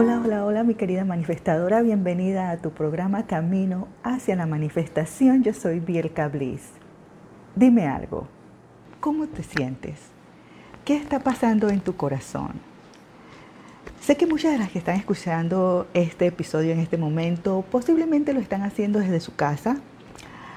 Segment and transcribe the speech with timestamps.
[0.00, 5.42] Hola, hola, hola mi querida manifestadora, bienvenida a tu programa Camino hacia la manifestación.
[5.42, 6.70] Yo soy Bielka Bliss.
[7.56, 8.28] Dime algo,
[9.00, 9.98] ¿cómo te sientes?
[10.84, 12.52] ¿Qué está pasando en tu corazón?
[14.00, 18.38] Sé que muchas de las que están escuchando este episodio en este momento posiblemente lo
[18.38, 19.78] están haciendo desde su casa.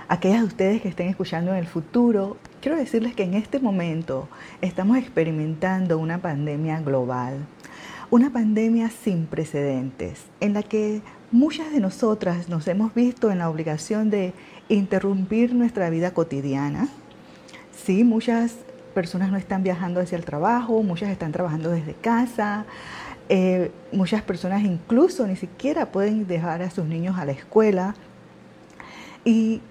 [0.07, 4.30] Aquellas de ustedes que estén escuchando en el futuro, quiero decirles que en este momento
[4.62, 7.48] estamos experimentando una pandemia global
[8.11, 13.49] una pandemia sin precedentes en la que muchas de nosotras nos hemos visto en la
[13.49, 14.33] obligación de
[14.67, 16.89] interrumpir nuestra vida cotidiana.
[17.71, 18.57] Sí, muchas
[18.93, 22.66] personas no están viajando hacia el trabajo, muchas están trabajando desde casa,
[23.29, 27.95] eh, muchas personas incluso ni siquiera pueden dejar a sus niños a la escuela.
[29.23, 29.61] Y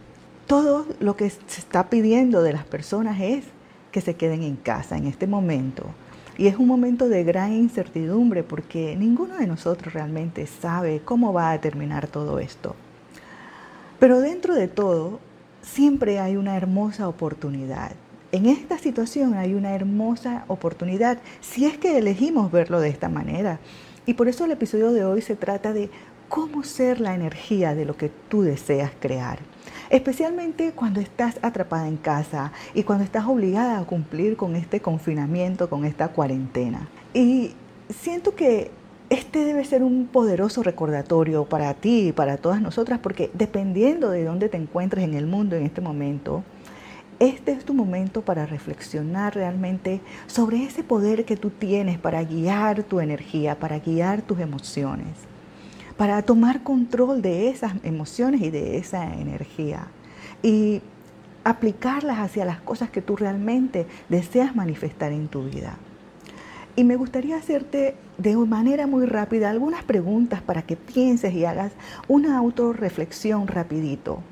[0.46, 3.45] todo lo que se está pidiendo de las personas es
[3.92, 5.84] que se queden en casa en este momento
[6.40, 11.52] y es un momento de gran incertidumbre porque ninguno de nosotros realmente sabe cómo va
[11.52, 12.74] a terminar todo esto.
[13.98, 15.20] Pero dentro de todo,
[15.60, 17.92] siempre hay una hermosa oportunidad.
[18.32, 23.60] En esta situación hay una hermosa oportunidad si es que elegimos verlo de esta manera.
[24.06, 25.90] Y por eso el episodio de hoy se trata de
[26.30, 29.49] cómo ser la energía de lo que tú deseas crear
[29.91, 35.69] especialmente cuando estás atrapada en casa y cuando estás obligada a cumplir con este confinamiento,
[35.69, 36.88] con esta cuarentena.
[37.13, 37.55] Y
[37.88, 38.71] siento que
[39.11, 44.24] este debe ser un poderoso recordatorio para ti y para todas nosotras, porque dependiendo de
[44.24, 46.45] dónde te encuentres en el mundo en este momento,
[47.18, 52.85] este es tu momento para reflexionar realmente sobre ese poder que tú tienes para guiar
[52.85, 55.09] tu energía, para guiar tus emociones
[56.01, 59.88] para tomar control de esas emociones y de esa energía
[60.43, 60.80] y
[61.45, 65.76] aplicarlas hacia las cosas que tú realmente deseas manifestar en tu vida.
[66.75, 71.72] Y me gustaría hacerte de manera muy rápida algunas preguntas para que pienses y hagas
[72.09, 74.22] una autorreflexión rapidito.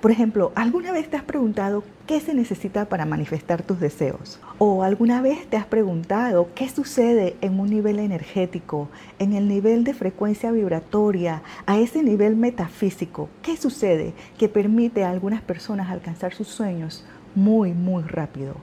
[0.00, 4.38] Por ejemplo, ¿alguna vez te has preguntado qué se necesita para manifestar tus deseos?
[4.58, 8.88] ¿O alguna vez te has preguntado qué sucede en un nivel energético,
[9.18, 13.28] en el nivel de frecuencia vibratoria, a ese nivel metafísico?
[13.42, 17.04] ¿Qué sucede que permite a algunas personas alcanzar sus sueños
[17.34, 18.54] muy, muy rápido?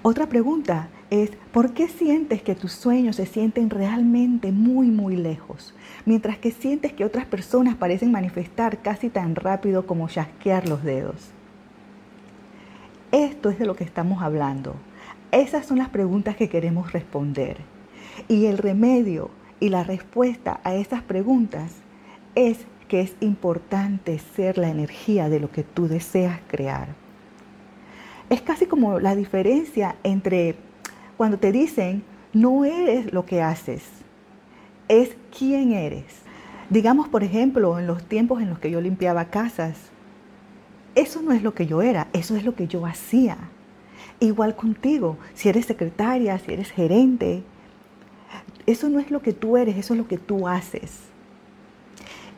[0.00, 5.74] Otra pregunta es, ¿por qué sientes que tus sueños se sienten realmente muy, muy lejos?
[6.06, 11.16] Mientras que sientes que otras personas parecen manifestar casi tan rápido como chasquear los dedos.
[13.10, 14.74] Esto es de lo que estamos hablando.
[15.32, 17.58] Esas son las preguntas que queremos responder.
[18.26, 19.30] Y el remedio
[19.60, 21.74] y la respuesta a esas preguntas
[22.34, 26.88] es que es importante ser la energía de lo que tú deseas crear.
[28.30, 30.56] Es casi como la diferencia entre
[31.22, 32.02] cuando te dicen,
[32.32, 33.84] no eres lo que haces,
[34.88, 36.02] es quién eres.
[36.68, 39.76] Digamos, por ejemplo, en los tiempos en los que yo limpiaba casas,
[40.96, 43.36] eso no es lo que yo era, eso es lo que yo hacía.
[44.18, 47.44] Igual contigo, si eres secretaria, si eres gerente,
[48.66, 51.02] eso no es lo que tú eres, eso es lo que tú haces.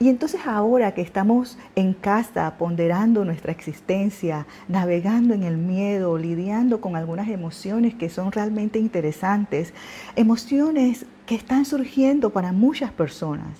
[0.00, 6.81] Y entonces ahora que estamos en casa ponderando nuestra existencia, navegando en el miedo, lidiando
[6.81, 9.72] con algunas emociones que son realmente interesantes,
[10.16, 13.59] emociones que están surgiendo para muchas personas.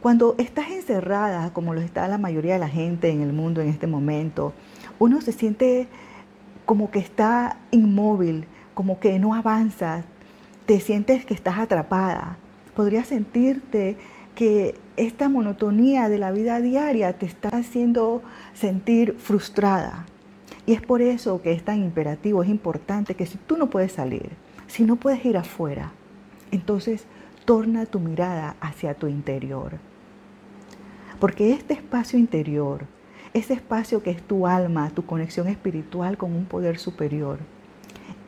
[0.00, 3.68] Cuando estás encerrada, como lo está la mayoría de la gente en el mundo en
[3.68, 4.52] este momento,
[4.98, 5.88] uno se siente
[6.64, 10.04] como que está inmóvil, como que no avanza,
[10.66, 12.36] te sientes que estás atrapada.
[12.74, 13.96] Podrías sentirte
[14.34, 18.22] que esta monotonía de la vida diaria te está haciendo
[18.54, 20.06] sentir frustrada.
[20.66, 23.92] Y es por eso que es tan imperativo, es importante que si tú no puedes
[23.92, 24.30] salir,
[24.66, 25.92] si no puedes ir afuera,
[26.50, 27.04] entonces
[27.44, 29.78] torna tu mirada hacia tu interior.
[31.20, 32.84] Porque este espacio interior,
[33.32, 37.38] ese espacio que es tu alma, tu conexión espiritual con un poder superior,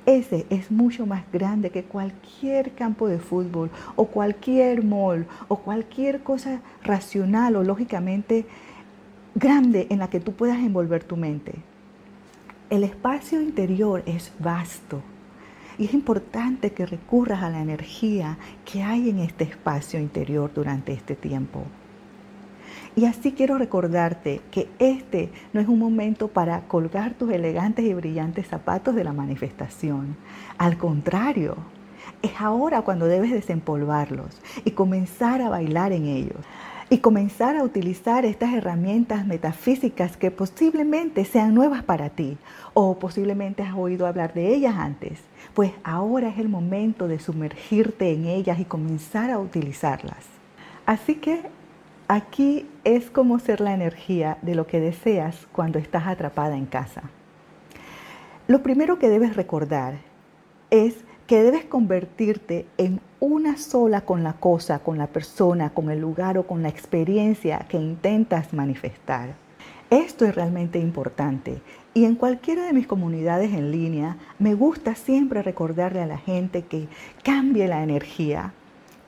[0.09, 6.23] ese es mucho más grande que cualquier campo de fútbol o cualquier mall o cualquier
[6.23, 8.47] cosa racional o lógicamente
[9.35, 11.57] grande en la que tú puedas envolver tu mente.
[12.71, 15.03] El espacio interior es vasto
[15.77, 20.95] y es importante que recurras a la energía que hay en este espacio interior durante
[20.95, 21.65] este tiempo.
[22.97, 27.95] Y así quiero recordarte que este no es un momento para colgar tus elegantes y
[27.95, 30.17] brillantes zapatos de la manifestación.
[30.57, 31.57] Al contrario,
[32.23, 36.45] es ahora cuando debes desempolvarlos y comenzar a bailar en ellos.
[36.91, 42.39] y comenzar a utilizar estas herramientas metafísicas que posiblemente sean nuevas para ti
[42.73, 45.21] o posiblemente has oído hablar de ellas antes.
[45.53, 50.25] Pues ahora es el momento de sumergirte en ellas y comenzar a utilizarlas.
[50.87, 51.43] Así que
[52.09, 57.03] aquí es como ser la energía de lo que deseas cuando estás atrapada en casa.
[58.47, 59.99] Lo primero que debes recordar
[60.71, 66.01] es que debes convertirte en una sola con la cosa, con la persona, con el
[66.01, 69.35] lugar o con la experiencia que intentas manifestar.
[69.91, 71.61] Esto es realmente importante
[71.93, 76.63] y en cualquiera de mis comunidades en línea me gusta siempre recordarle a la gente
[76.63, 76.89] que
[77.23, 78.55] cambie la energía.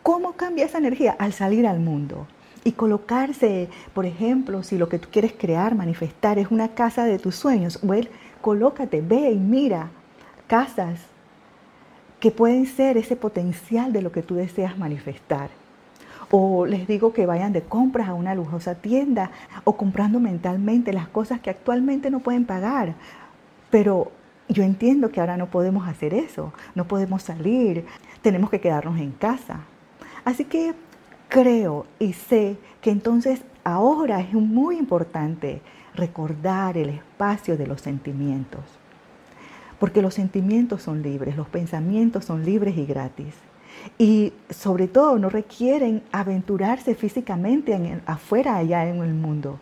[0.03, 1.17] ¿Cómo cambia esa energía?
[1.19, 2.27] Al salir al mundo
[2.65, 7.19] y colocarse, por ejemplo, si lo que tú quieres crear, manifestar es una casa de
[7.19, 8.09] tus sueños, bueno,
[8.41, 9.91] colócate, ve y mira
[10.47, 11.01] casas
[12.19, 15.49] que pueden ser ese potencial de lo que tú deseas manifestar.
[16.31, 19.31] O les digo que vayan de compras a una lujosa tienda
[19.65, 22.95] o comprando mentalmente las cosas que actualmente no pueden pagar.
[23.71, 24.13] Pero
[24.49, 27.87] yo entiendo que ahora no podemos hacer eso, no podemos salir,
[28.23, 29.61] tenemos que quedarnos en casa.
[30.25, 30.75] Así que
[31.31, 35.63] creo y sé que entonces ahora es muy importante
[35.95, 38.61] recordar el espacio de los sentimientos
[39.81, 43.35] porque los sentimientos son libres, los pensamientos son libres y gratis.
[43.99, 49.59] Y sobre todo no requieren aventurarse físicamente en afuera allá en el mundo.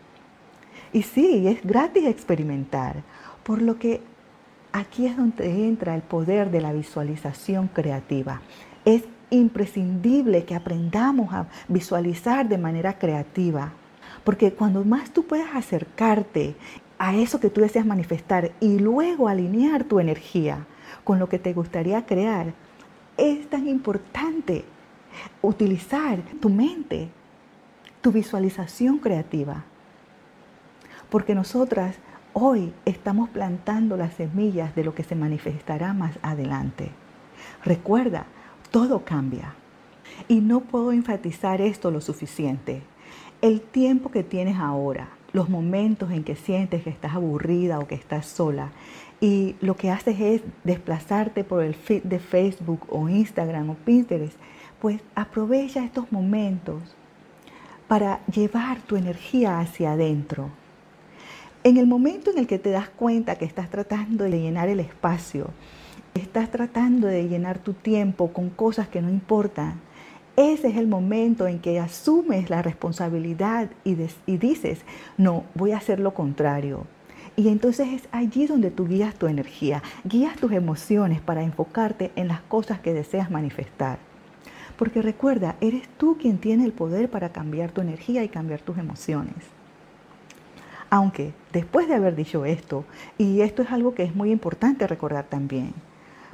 [0.91, 2.97] Y sí, es gratis experimentar,
[3.43, 4.01] por lo que
[4.73, 8.41] aquí es donde entra el poder de la visualización creativa.
[8.83, 13.71] Es imprescindible que aprendamos a visualizar de manera creativa,
[14.23, 16.55] porque cuando más tú puedas acercarte
[16.97, 20.65] a eso que tú deseas manifestar y luego alinear tu energía
[21.03, 22.53] con lo que te gustaría crear,
[23.17, 24.65] es tan importante
[25.41, 27.09] utilizar tu mente,
[28.01, 29.63] tu visualización creativa.
[31.09, 31.95] Porque nosotras
[32.33, 36.91] hoy estamos plantando las semillas de lo que se manifestará más adelante.
[37.63, 38.25] Recuerda,
[38.71, 39.55] todo cambia.
[40.27, 42.81] Y no puedo enfatizar esto lo suficiente.
[43.41, 47.95] El tiempo que tienes ahora, los momentos en que sientes que estás aburrida o que
[47.95, 48.71] estás sola
[49.21, 54.37] y lo que haces es desplazarte por el feed de Facebook o Instagram o Pinterest,
[54.81, 56.81] pues aprovecha estos momentos
[57.87, 60.49] para llevar tu energía hacia adentro.
[61.63, 64.79] En el momento en el que te das cuenta que estás tratando de llenar el
[64.79, 65.49] espacio,
[66.19, 69.79] estás tratando de llenar tu tiempo con cosas que no importan,
[70.39, 73.95] ese es el momento en que asumes la responsabilidad y,
[74.37, 74.79] dices,
[75.17, 76.85] no, voy a hacer lo contrario.
[77.35, 82.29] Y entonces es allí donde tú guías tu energía, guías tus emociones para enfocarte en
[82.29, 83.99] las cosas que deseas manifestar.
[84.77, 88.77] Porque recuerda, eres tú quien tiene el poder para cambiar tu energía y cambiar tus
[88.77, 89.35] emociones.
[90.89, 92.85] Aunque después de haber dicho esto,
[93.17, 95.73] y esto es algo que es muy importante recordar también,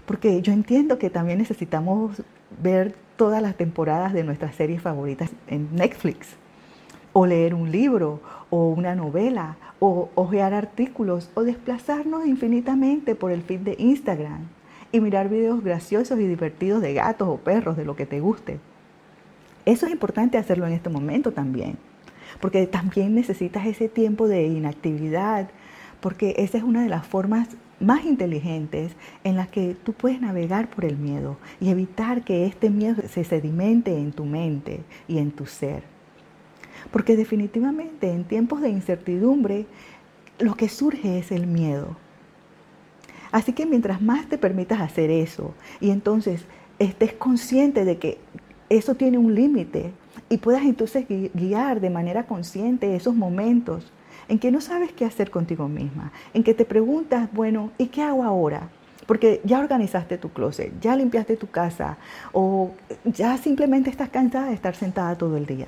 [0.05, 2.21] porque yo entiendo que también necesitamos
[2.61, 6.35] ver todas las temporadas de nuestras series favoritas en Netflix,
[7.13, 8.19] o leer un libro,
[8.49, 14.47] o una novela, o ojear artículos, o desplazarnos infinitamente por el feed de Instagram
[14.91, 18.59] y mirar videos graciosos y divertidos de gatos o perros, de lo que te guste.
[19.65, 21.77] Eso es importante hacerlo en este momento también,
[22.39, 25.49] porque también necesitas ese tiempo de inactividad,
[26.01, 27.49] porque esa es una de las formas
[27.79, 28.93] más inteligentes
[29.23, 33.23] en las que tú puedes navegar por el miedo y evitar que este miedo se
[33.23, 35.83] sedimente en tu mente y en tu ser.
[36.91, 39.65] Porque definitivamente en tiempos de incertidumbre
[40.39, 41.97] lo que surge es el miedo.
[43.31, 46.45] Así que mientras más te permitas hacer eso y entonces
[46.79, 48.17] estés consciente de que
[48.69, 49.91] eso tiene un límite
[50.29, 53.91] y puedas entonces guiar de manera consciente esos momentos
[54.27, 58.01] en que no sabes qué hacer contigo misma, en que te preguntas, bueno, ¿y qué
[58.01, 58.69] hago ahora?
[59.05, 61.97] Porque ya organizaste tu closet, ya limpiaste tu casa
[62.33, 62.71] o
[63.05, 65.67] ya simplemente estás cansada de estar sentada todo el día.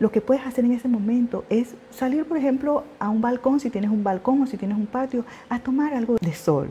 [0.00, 3.68] Lo que puedes hacer en ese momento es salir, por ejemplo, a un balcón, si
[3.70, 6.68] tienes un balcón o si tienes un patio, a tomar algo de sol.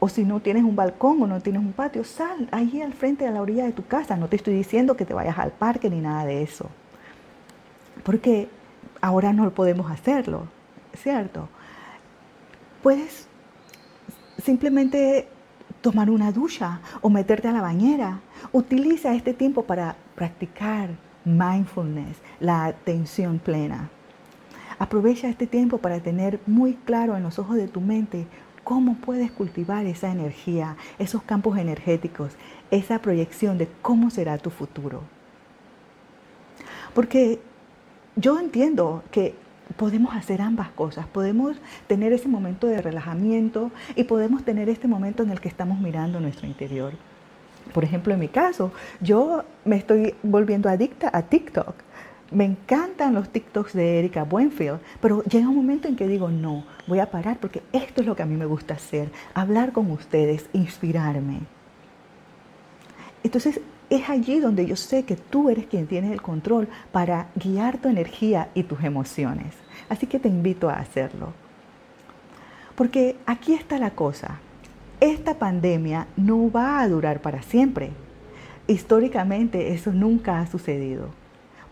[0.00, 3.26] O si no tienes un balcón o no tienes un patio, sal allí al frente
[3.26, 4.16] a la orilla de tu casa.
[4.16, 6.68] No te estoy diciendo que te vayas al parque ni nada de eso.
[8.02, 8.48] Porque
[9.06, 10.48] ahora no podemos hacerlo,
[10.94, 11.48] ¿cierto?
[12.82, 13.28] Puedes
[14.42, 15.28] simplemente
[15.80, 18.20] tomar una ducha o meterte a la bañera.
[18.52, 20.90] Utiliza este tiempo para practicar
[21.24, 23.90] mindfulness, la atención plena.
[24.78, 28.26] Aprovecha este tiempo para tener muy claro en los ojos de tu mente
[28.64, 32.32] cómo puedes cultivar esa energía, esos campos energéticos,
[32.72, 35.02] esa proyección de cómo será tu futuro.
[36.92, 37.40] Porque
[38.16, 39.34] yo entiendo que
[39.76, 41.06] podemos hacer ambas cosas.
[41.06, 41.56] Podemos
[41.86, 46.20] tener ese momento de relajamiento y podemos tener este momento en el que estamos mirando
[46.20, 46.92] nuestro interior.
[47.72, 51.74] Por ejemplo, en mi caso, yo me estoy volviendo adicta a TikTok.
[52.30, 56.64] Me encantan los TikToks de Erika Buenfield, pero llega un momento en que digo, no,
[56.86, 59.90] voy a parar porque esto es lo que a mí me gusta hacer, hablar con
[59.90, 61.40] ustedes, inspirarme.
[63.22, 67.78] Entonces, es allí donde yo sé que tú eres quien tienes el control para guiar
[67.78, 69.54] tu energía y tus emociones.
[69.88, 71.32] Así que te invito a hacerlo.
[72.74, 74.40] Porque aquí está la cosa.
[75.00, 77.90] Esta pandemia no va a durar para siempre.
[78.66, 81.08] Históricamente eso nunca ha sucedido.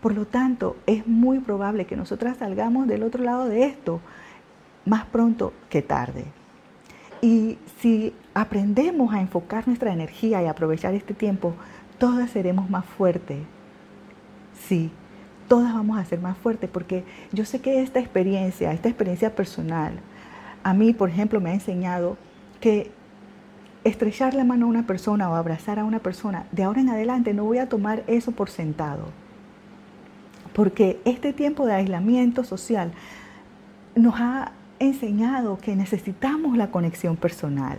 [0.01, 3.99] Por lo tanto, es muy probable que nosotras salgamos del otro lado de esto
[4.85, 6.25] más pronto que tarde.
[7.21, 11.55] Y si aprendemos a enfocar nuestra energía y aprovechar este tiempo,
[11.97, 13.39] todas seremos más fuertes.
[14.67, 14.91] Sí,
[15.47, 19.93] todas vamos a ser más fuertes porque yo sé que esta experiencia, esta experiencia personal,
[20.63, 22.17] a mí, por ejemplo, me ha enseñado
[22.59, 22.91] que
[23.83, 27.33] estrechar la mano a una persona o abrazar a una persona, de ahora en adelante
[27.33, 29.11] no voy a tomar eso por sentado
[30.55, 32.93] porque este tiempo de aislamiento social
[33.93, 37.77] nos ha enseñado que necesitamos la conexión personal.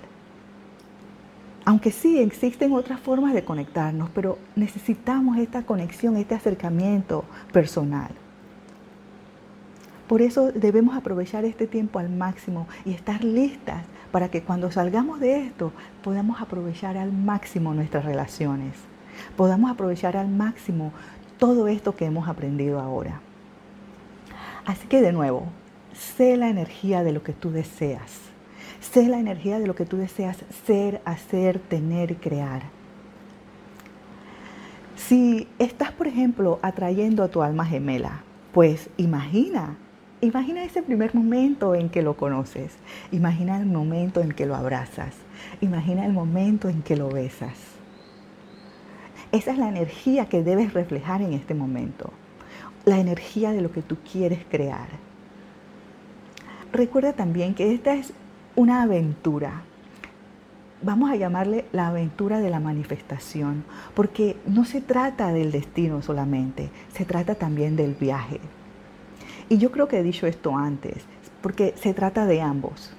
[1.66, 8.12] Aunque sí existen otras formas de conectarnos, pero necesitamos esta conexión, este acercamiento personal.
[10.06, 13.82] Por eso debemos aprovechar este tiempo al máximo y estar listas
[14.12, 15.72] para que cuando salgamos de esto
[16.04, 18.76] podamos aprovechar al máximo nuestras relaciones,
[19.36, 20.92] podamos aprovechar al máximo
[21.36, 23.20] todo esto que hemos aprendido ahora.
[24.66, 25.48] Así que de nuevo,
[25.92, 28.25] sé la energía de lo que tú deseas.
[28.92, 32.62] Sé la energía de lo que tú deseas ser, hacer, tener crear.
[34.96, 39.76] Si estás, por ejemplo, atrayendo a tu alma gemela, pues imagina,
[40.20, 42.72] imagina ese primer momento en que lo conoces,
[43.12, 45.14] imagina el momento en que lo abrazas,
[45.60, 47.58] imagina el momento en que lo besas.
[49.32, 52.12] Esa es la energía que debes reflejar en este momento.
[52.84, 54.88] La energía de lo que tú quieres crear.
[56.72, 58.12] Recuerda también que esta es
[58.56, 59.62] una aventura.
[60.82, 66.70] Vamos a llamarle la aventura de la manifestación, porque no se trata del destino solamente,
[66.94, 68.40] se trata también del viaje.
[69.50, 71.04] Y yo creo que he dicho esto antes,
[71.42, 72.92] porque se trata de ambos.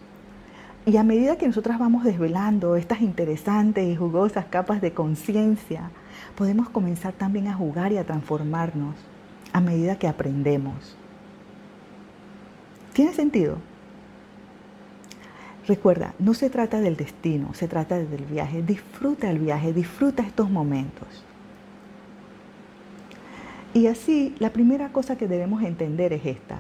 [0.86, 5.90] Y a medida que nosotras vamos desvelando estas interesantes y jugosas capas de conciencia,
[6.36, 8.96] podemos comenzar también a jugar y a transformarnos
[9.54, 10.96] a medida que aprendemos.
[12.94, 13.58] ¿Tiene sentido?
[15.68, 18.64] Recuerda, no se trata del destino, se trata del viaje.
[18.64, 21.08] Disfruta el viaje, disfruta estos momentos.
[23.74, 26.60] Y así, la primera cosa que debemos entender es esta.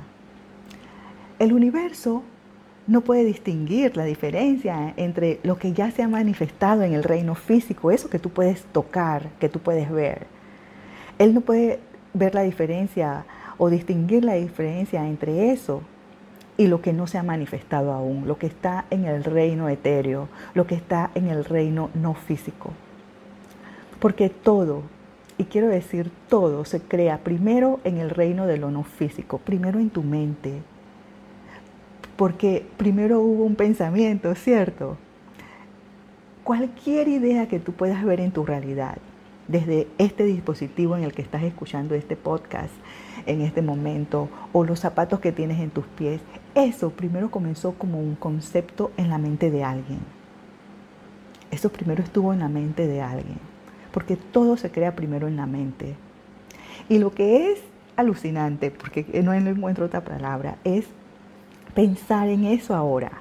[1.39, 2.23] El universo
[2.85, 7.33] no puede distinguir la diferencia entre lo que ya se ha manifestado en el reino
[7.33, 10.27] físico, eso que tú puedes tocar, que tú puedes ver.
[11.17, 11.79] Él no puede
[12.13, 13.25] ver la diferencia
[13.57, 15.81] o distinguir la diferencia entre eso
[16.57, 20.27] y lo que no se ha manifestado aún, lo que está en el reino etéreo,
[20.55, 22.73] lo que está en el reino no físico.
[23.99, 24.81] Porque todo,
[25.37, 29.79] y quiero decir todo, se crea primero en el reino de lo no físico, primero
[29.79, 30.61] en tu mente,
[32.15, 34.97] porque primero hubo un pensamiento, ¿cierto?
[36.43, 38.97] Cualquier idea que tú puedas ver en tu realidad,
[39.47, 42.73] desde este dispositivo en el que estás escuchando este podcast
[43.25, 46.21] en este momento, o los zapatos que tienes en tus pies,
[46.55, 49.99] eso primero comenzó como un concepto en la mente de alguien.
[51.51, 53.39] Eso primero estuvo en la mente de alguien,
[53.91, 55.95] porque todo se crea primero en la mente.
[56.89, 57.59] Y lo que es
[57.95, 60.85] alucinante, porque no encuentro otra palabra, es
[61.73, 63.11] pensar en eso ahora,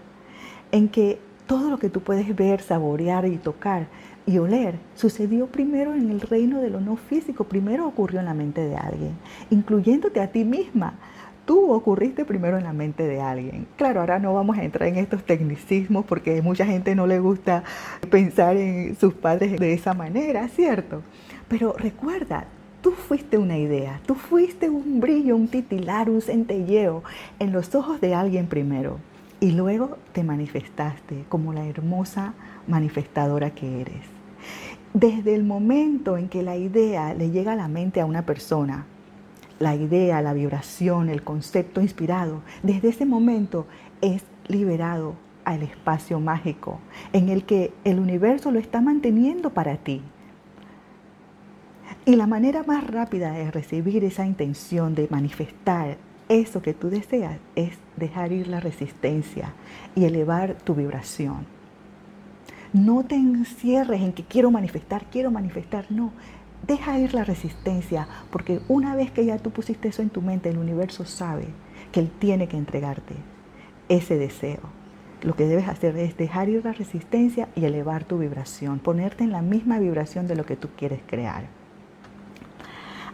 [0.72, 3.86] en que todo lo que tú puedes ver, saborear y tocar
[4.26, 8.34] y oler sucedió primero en el reino de lo no físico, primero ocurrió en la
[8.34, 9.12] mente de alguien,
[9.50, 10.94] incluyéndote a ti misma.
[11.44, 13.68] Tú ocurriste primero en la mente de alguien.
[13.76, 17.62] Claro, ahora no vamos a entrar en estos tecnicismos porque mucha gente no le gusta
[18.10, 21.02] pensar en sus padres de esa manera, ¿cierto?
[21.48, 22.46] Pero recuerda,
[22.86, 27.02] Tú fuiste una idea, tú fuiste un brillo, un titilar, un centelleo
[27.40, 29.00] en los ojos de alguien primero
[29.40, 32.34] y luego te manifestaste como la hermosa
[32.68, 34.15] manifestadora que eres.
[34.98, 38.86] Desde el momento en que la idea le llega a la mente a una persona,
[39.58, 43.66] la idea, la vibración, el concepto inspirado, desde ese momento
[44.00, 46.80] es liberado al espacio mágico
[47.12, 50.00] en el que el universo lo está manteniendo para ti
[52.06, 55.98] Y la manera más rápida de recibir esa intención de manifestar
[56.30, 59.52] eso que tú deseas es dejar ir la resistencia
[59.94, 61.55] y elevar tu vibración.
[62.76, 65.86] No te encierres en que quiero manifestar, quiero manifestar.
[65.88, 66.12] No,
[66.66, 70.50] deja ir la resistencia, porque una vez que ya tú pusiste eso en tu mente,
[70.50, 71.46] el universo sabe
[71.90, 73.14] que él tiene que entregarte
[73.88, 74.60] ese deseo.
[75.22, 79.32] Lo que debes hacer es dejar ir la resistencia y elevar tu vibración, ponerte en
[79.32, 81.44] la misma vibración de lo que tú quieres crear.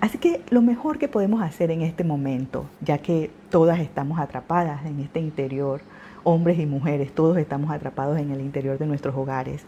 [0.00, 4.84] Así que lo mejor que podemos hacer en este momento, ya que todas estamos atrapadas
[4.86, 5.82] en este interior,
[6.24, 9.64] hombres y mujeres, todos estamos atrapados en el interior de nuestros hogares,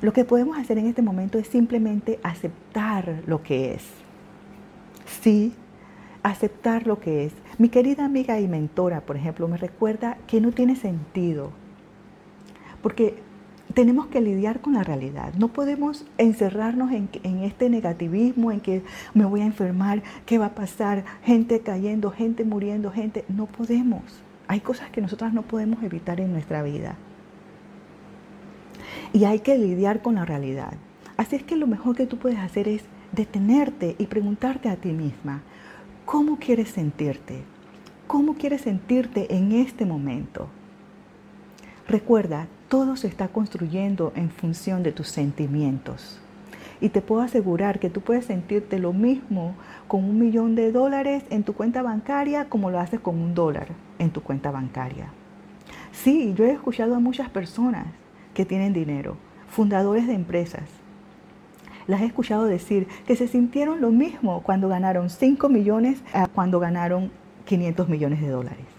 [0.00, 3.82] lo que podemos hacer en este momento es simplemente aceptar lo que es.
[5.20, 5.52] Sí,
[6.22, 7.32] aceptar lo que es.
[7.58, 11.50] Mi querida amiga y mentora, por ejemplo, me recuerda que no tiene sentido,
[12.82, 13.16] porque
[13.74, 15.34] tenemos que lidiar con la realidad.
[15.34, 17.08] No podemos encerrarnos en,
[17.42, 18.82] este negativismo, en que
[19.14, 23.24] me voy a enfermar, qué va a pasar, gente cayendo, gente muriendo, gente.
[23.28, 24.02] No podemos.
[24.48, 26.96] Hay cosas que nosotras no podemos evitar en nuestra vida.
[29.12, 30.72] Y hay que lidiar con la realidad.
[31.18, 34.92] Así es que lo mejor que tú puedes hacer es detenerte y preguntarte a ti
[34.92, 35.42] misma,
[36.06, 37.42] ¿cómo quieres sentirte?
[38.06, 40.48] ¿Cómo quieres sentirte en este momento?
[41.86, 46.20] Recuerda, todo se está construyendo en función de tus sentimientos.
[46.80, 49.54] Y te puedo asegurar que tú puedes sentirte lo mismo
[49.88, 53.68] con un millón de dólares en tu cuenta bancaria como lo haces con un dólar
[53.98, 55.08] en tu cuenta bancaria.
[55.92, 57.86] Sí, yo he escuchado a muchas personas
[58.34, 59.16] que tienen dinero,
[59.48, 60.68] fundadores de empresas.
[61.86, 66.60] Las he escuchado decir que se sintieron lo mismo cuando ganaron 5 millones a cuando
[66.60, 67.10] ganaron
[67.46, 68.78] 500 millones de dólares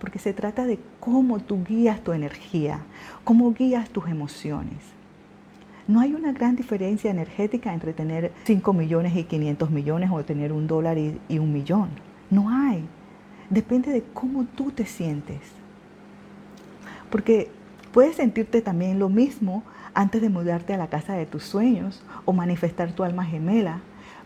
[0.00, 2.80] porque se trata de cómo tú guías tu energía,
[3.22, 4.78] cómo guías tus emociones.
[5.86, 10.52] No hay una gran diferencia energética entre tener 5 millones y 500 millones o tener
[10.52, 11.90] un dólar y, y un millón.
[12.30, 12.84] No hay.
[13.50, 15.40] Depende de cómo tú te sientes.
[17.10, 17.50] Porque
[17.92, 19.64] puedes sentirte también lo mismo
[19.94, 23.80] antes de mudarte a la casa de tus sueños o manifestar tu alma gemela.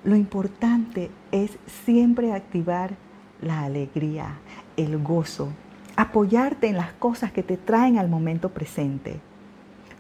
[0.05, 2.95] Lo importante es siempre activar
[3.41, 4.35] la alegría,
[4.77, 5.49] el gozo,
[5.97, 9.21] apoyarte en las cosas que te traen al momento presente,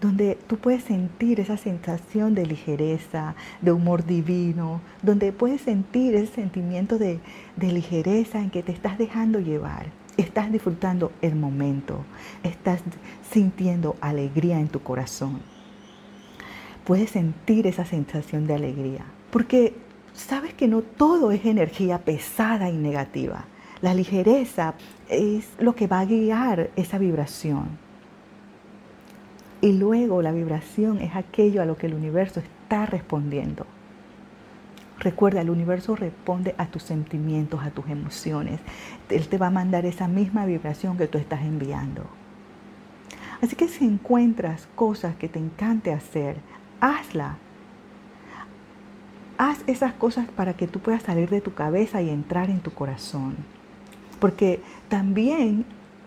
[0.04, 6.34] donde tú puedes sentir esa sensación de ligereza, de humor divino, donde puedes sentir ese
[6.34, 7.20] sentimiento de,
[7.56, 9.86] ligereza en que te estás dejando llevar,
[10.18, 12.04] estás disfrutando el momento,
[12.42, 12.82] estás
[13.30, 15.40] sintiendo alegría en tu corazón.
[16.84, 19.72] Puedes sentir esa sensación de alegría, porque
[20.12, 23.46] sabes que no todo es energía pesada y negativa.
[23.80, 24.74] La ligereza
[25.08, 27.84] es lo que va a guiar esa vibración.
[29.64, 33.64] Y luego la vibración es aquello a lo que el universo está respondiendo.
[34.98, 38.61] Recuerda, el universo responde a tus sentimientos, a tus emociones.
[39.09, 42.03] Él te va a mandar esa misma vibración que tú estás enviando.
[43.40, 46.37] Así que si encuentras cosas que te encante hacer,
[46.83, 47.38] hazla.
[49.38, 52.70] Haz esas cosas para que tú puedas salir de tu cabeza y entrar en tu
[52.70, 53.35] corazón.
[54.20, 55.64] Porque también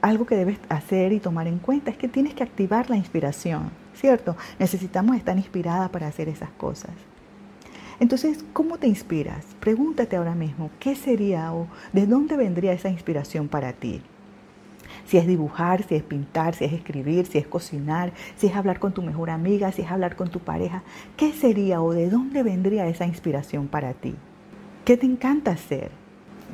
[0.08, 3.72] algo que debes hacer y tomar en cuenta es que tienes que activar la inspiración,
[3.96, 4.36] ¿cierto?
[4.60, 6.92] Necesitamos estar inspirada para hacer esas cosas.
[8.00, 9.46] Entonces, ¿cómo te inspiras?
[9.60, 14.02] Pregúntate ahora mismo, ¿qué sería o de dónde vendría esa inspiración para ti?
[15.06, 18.80] Si es dibujar, si es pintar, si es escribir, si es cocinar, si es hablar
[18.80, 20.84] con tu mejor amiga, si es hablar con tu pareja,
[21.16, 24.16] ¿qué sería o de dónde vendría esa inspiración para ti?
[24.86, 25.92] ¿Qué te encanta hacer?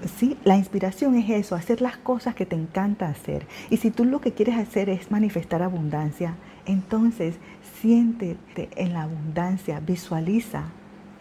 [0.07, 0.37] ¿Sí?
[0.43, 3.45] La inspiración es eso, hacer las cosas que te encanta hacer.
[3.69, 6.35] Y si tú lo que quieres hacer es manifestar abundancia,
[6.65, 7.35] entonces
[7.81, 10.65] siéntete en la abundancia, visualiza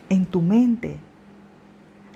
[0.08, 0.96] en tu mente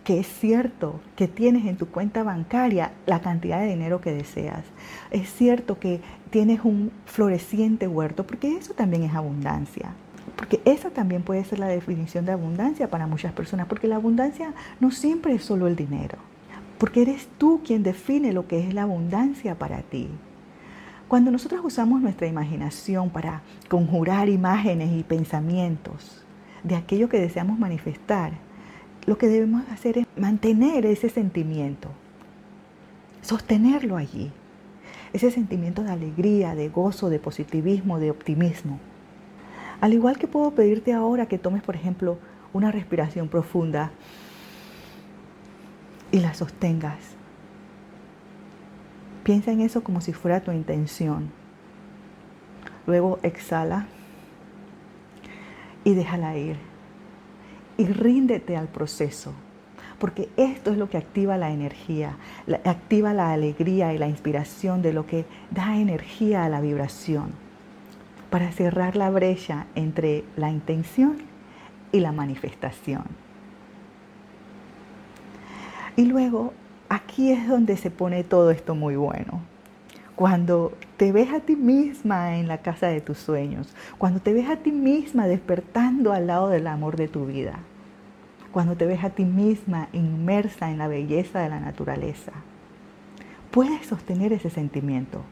[0.04, 4.62] que es cierto que tienes en tu cuenta bancaria la cantidad de dinero que deseas.
[5.10, 6.00] Es cierto que
[6.30, 9.94] tienes un floreciente huerto, porque eso también es abundancia.
[10.36, 14.54] Porque esa también puede ser la definición de abundancia para muchas personas, porque la abundancia
[14.78, 16.18] no siempre es solo el dinero
[16.78, 20.08] porque eres tú quien define lo que es la abundancia para ti.
[21.08, 26.24] Cuando nosotros usamos nuestra imaginación para conjurar imágenes y pensamientos
[26.64, 28.32] de aquello que deseamos manifestar,
[29.06, 31.88] lo que debemos hacer es mantener ese sentimiento,
[33.22, 34.32] sostenerlo allí,
[35.12, 38.80] ese sentimiento de alegría, de gozo, de positivismo, de optimismo.
[39.80, 42.18] Al igual que puedo pedirte ahora que tomes, por ejemplo,
[42.52, 43.92] una respiración profunda
[46.16, 46.96] y la sostengas.
[49.22, 51.30] Piensa en eso como si fuera tu intención.
[52.86, 53.86] Luego exhala
[55.84, 56.56] y déjala ir.
[57.76, 59.34] y ríndete al proceso,
[59.98, 62.16] porque esto es lo que activa la energía,
[62.64, 67.32] activa la alegría y la inspiración de lo que da energía a la vibración,
[68.30, 71.18] para cerrar la brecha entre la intención
[71.92, 73.25] y la manifestación.
[75.96, 76.52] Y luego,
[76.90, 79.40] aquí es donde se pone todo esto muy bueno.
[80.14, 84.48] Cuando te ves a ti misma en la casa de tus sueños, cuando te ves
[84.50, 87.60] a ti misma despertando al lado del amor de tu vida,
[88.52, 92.32] cuando te ves a ti misma inmersa en la belleza de la naturaleza,
[93.50, 95.22] puedes sostener ese sentimiento.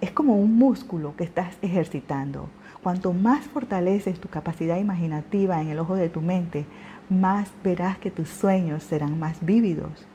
[0.00, 2.48] Es como un músculo que estás ejercitando.
[2.82, 6.66] Cuanto más fortaleces tu capacidad imaginativa en el ojo de tu mente,
[7.08, 10.06] más verás que tus sueños serán más vívidos.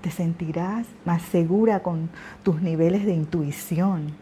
[0.00, 2.08] Te sentirás más segura con
[2.42, 4.12] tus niveles de intuición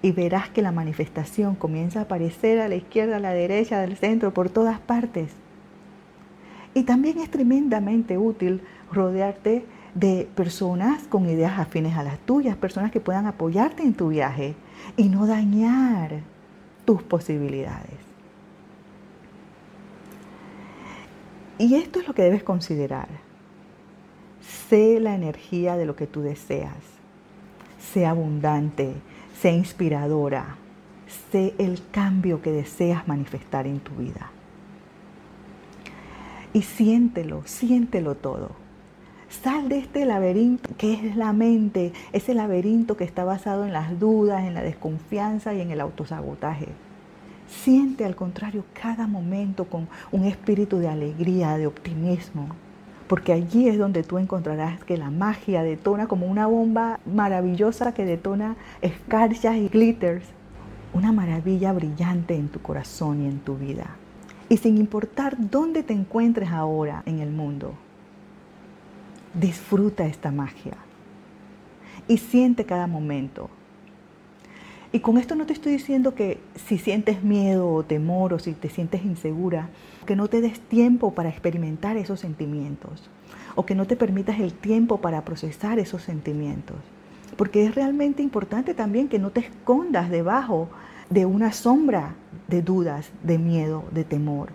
[0.00, 3.96] y verás que la manifestación comienza a aparecer a la izquierda, a la derecha, del
[3.96, 5.32] centro, por todas partes.
[6.74, 12.92] Y también es tremendamente útil rodearte de personas con ideas afines a las tuyas, personas
[12.92, 14.54] que puedan apoyarte en tu viaje
[14.96, 16.20] y no dañar
[16.84, 18.07] tus posibilidades.
[21.58, 23.08] Y esto es lo que debes considerar.
[24.68, 26.76] Sé la energía de lo que tú deseas.
[27.80, 28.92] Sé abundante,
[29.40, 30.56] sé inspiradora,
[31.32, 34.30] sé el cambio que deseas manifestar en tu vida.
[36.52, 38.50] Y siéntelo, siéntelo todo.
[39.28, 43.98] Sal de este laberinto que es la mente, ese laberinto que está basado en las
[44.00, 46.68] dudas, en la desconfianza y en el autosabotaje.
[47.48, 52.48] Siente al contrario cada momento con un espíritu de alegría, de optimismo,
[53.08, 58.04] porque allí es donde tú encontrarás que la magia detona como una bomba maravillosa que
[58.04, 60.24] detona escarchas y glitters,
[60.92, 63.96] una maravilla brillante en tu corazón y en tu vida.
[64.50, 67.74] Y sin importar dónde te encuentres ahora en el mundo,
[69.34, 70.76] disfruta esta magia
[72.08, 73.50] y siente cada momento
[74.90, 78.52] y con esto no te estoy diciendo que si sientes miedo o temor o si
[78.52, 79.68] te sientes insegura,
[80.06, 83.10] que no te des tiempo para experimentar esos sentimientos
[83.54, 86.76] o que no te permitas el tiempo para procesar esos sentimientos.
[87.36, 90.70] Porque es realmente importante también que no te escondas debajo
[91.10, 92.14] de una sombra
[92.46, 94.48] de dudas, de miedo, de temor.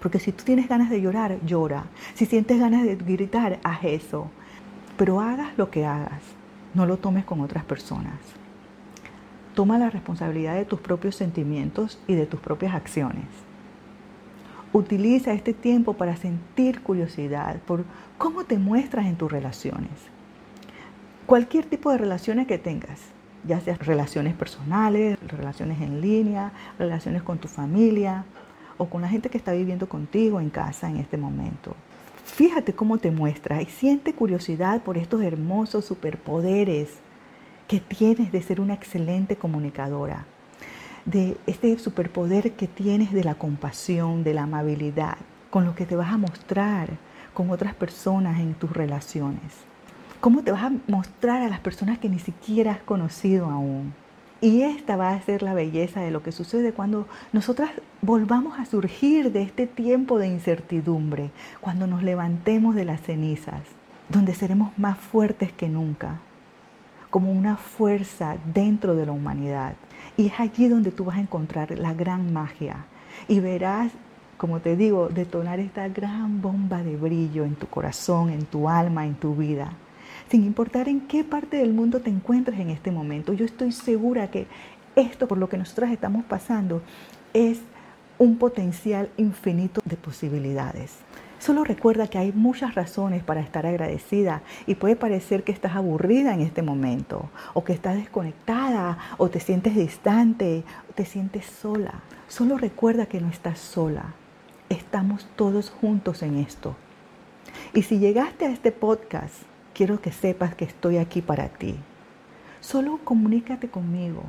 [0.00, 1.86] Porque si tú tienes ganas de llorar, llora.
[2.14, 4.30] Si sientes ganas de gritar, haz eso.
[4.96, 6.22] Pero hagas lo que hagas,
[6.74, 8.20] no lo tomes con otras personas.
[9.54, 13.26] Toma la responsabilidad de tus propios sentimientos y de tus propias acciones.
[14.72, 17.84] Utiliza este tiempo para sentir curiosidad por
[18.16, 19.90] cómo te muestras en tus relaciones.
[21.26, 23.00] Cualquier tipo de relaciones que tengas,
[23.46, 28.24] ya sean relaciones personales, relaciones en línea, relaciones con tu familia
[28.78, 31.76] o con la gente que está viviendo contigo en casa en este momento.
[32.24, 36.88] Fíjate cómo te muestras y siente curiosidad por estos hermosos superpoderes
[37.72, 40.26] que tienes de ser una excelente comunicadora,
[41.06, 45.16] de este superpoder que tienes de la compasión, de la amabilidad,
[45.48, 46.90] con lo que te vas a mostrar
[47.32, 49.54] con otras personas en tus relaciones.
[50.20, 53.94] ¿Cómo te vas a mostrar a las personas que ni siquiera has conocido aún?
[54.42, 57.70] Y esta va a ser la belleza de lo que sucede cuando nosotras
[58.02, 61.30] volvamos a surgir de este tiempo de incertidumbre,
[61.62, 63.62] cuando nos levantemos de las cenizas,
[64.10, 66.20] donde seremos más fuertes que nunca,
[67.12, 69.74] como una fuerza dentro de la humanidad.
[70.16, 72.86] Y es allí donde tú vas a encontrar la gran magia.
[73.28, 73.92] Y verás,
[74.38, 79.04] como te digo, detonar esta gran bomba de brillo en tu corazón, en tu alma,
[79.04, 79.74] en tu vida.
[80.30, 84.30] Sin importar en qué parte del mundo te encuentres en este momento, yo estoy segura
[84.30, 84.46] que
[84.96, 86.80] esto por lo que nosotros estamos pasando
[87.34, 87.60] es
[88.16, 90.96] un potencial infinito de posibilidades.
[91.42, 96.34] Solo recuerda que hay muchas razones para estar agradecida y puede parecer que estás aburrida
[96.34, 101.94] en este momento o que estás desconectada o te sientes distante o te sientes sola.
[102.28, 104.14] Solo recuerda que no estás sola.
[104.68, 106.76] Estamos todos juntos en esto.
[107.74, 109.34] Y si llegaste a este podcast,
[109.74, 111.74] quiero que sepas que estoy aquí para ti.
[112.60, 114.22] Solo comunícate conmigo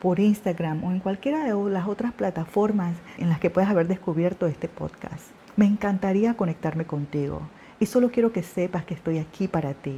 [0.00, 4.48] por Instagram o en cualquiera de las otras plataformas en las que puedas haber descubierto
[4.48, 5.37] este podcast.
[5.58, 7.40] Me encantaría conectarme contigo
[7.80, 9.96] y solo quiero que sepas que estoy aquí para ti.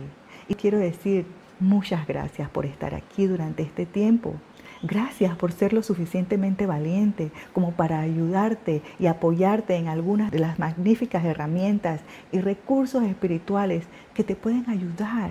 [0.49, 1.27] Y quiero decir
[1.59, 4.37] muchas gracias por estar aquí durante este tiempo.
[4.83, 10.59] Gracias por ser lo suficientemente valiente como para ayudarte y apoyarte en algunas de las
[10.59, 12.01] magníficas herramientas
[12.33, 15.29] y recursos espirituales que te pueden ayudar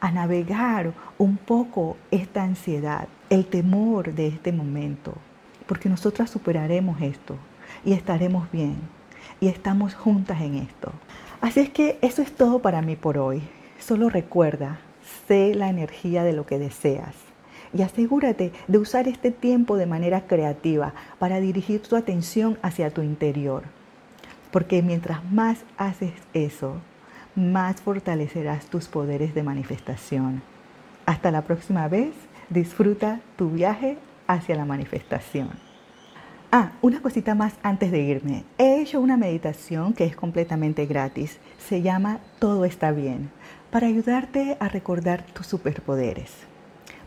[0.00, 5.14] a navegar un poco esta ansiedad, el temor de este momento,
[5.66, 7.36] porque nosotras superaremos esto
[7.82, 8.99] y estaremos bien
[9.40, 10.92] y estamos juntas en esto.
[11.40, 13.42] Así es que eso es todo para mí por hoy.
[13.78, 14.78] Solo recuerda,
[15.26, 17.14] sé la energía de lo que deseas
[17.72, 23.02] y asegúrate de usar este tiempo de manera creativa para dirigir tu atención hacia tu
[23.02, 23.62] interior.
[24.50, 26.76] Porque mientras más haces eso,
[27.36, 30.42] más fortalecerás tus poderes de manifestación.
[31.06, 32.12] Hasta la próxima vez,
[32.48, 35.69] disfruta tu viaje hacia la manifestación.
[36.52, 38.42] Ah, una cosita más antes de irme.
[38.58, 41.38] He hecho una meditación que es completamente gratis.
[41.58, 43.30] Se llama Todo está bien,
[43.70, 46.32] para ayudarte a recordar tus superpoderes.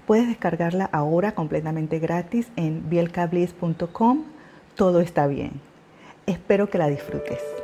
[0.07, 4.23] Puedes descargarla ahora completamente gratis en bielcabliss.com.
[4.75, 5.59] Todo está bien.
[6.25, 7.62] Espero que la disfrutes.